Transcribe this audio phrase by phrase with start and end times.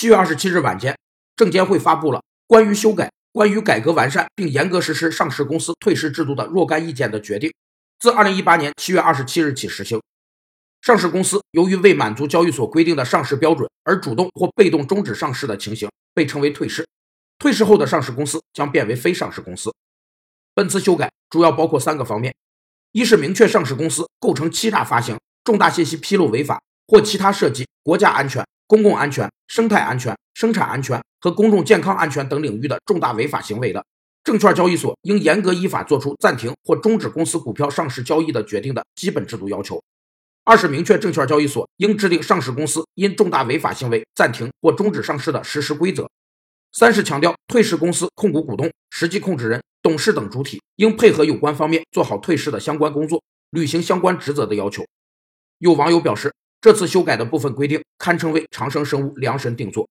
[0.00, 0.96] 七月二十七日晚间，
[1.36, 7.52] 证监会发布了关于修改、关于改革完善并严格实施上市公司退市制度的若干意见的决定，
[7.98, 10.00] 自二零一八年七月二十七日起实行。
[10.80, 16.88] 上市公司由于未满足交易所规定的上市标准而主动或被动终止上市的情形，被称为退市。
[17.38, 19.70] 退市后的上市公司将变为非上市公司。
[20.54, 22.34] 本次修改主要包括三个方面：
[22.92, 28.44] 一是明确上市公司构成欺诈发行、重大信息披露违法或其他涉及国家安全。
[28.66, 33.84] 公共安全、生态安全、生产安全和公众健康安全等领域的重大违法行为的，
[34.22, 39.82] 证券交易所应严格依法作出暂停或终止公司股票上市交易的决定的基本制度要求。
[40.44, 46.08] 二是明确证券交易所应制定上市公司因重大违法行为暂停或终止上市的实施规则。
[46.70, 53.20] 三是强调退市公司控股股东、实际控制人、董事等主体应配合有关方面做好退市的相关工作，
[53.50, 54.84] 履行相关职责的要求。
[55.58, 56.32] 有网友表示。
[56.60, 59.88] 这次修改的部分规定堪称为长生生物量身定做，